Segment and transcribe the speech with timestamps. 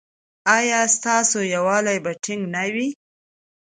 [0.57, 2.87] ایا ستاسو یووالي به ټینګ نه وي؟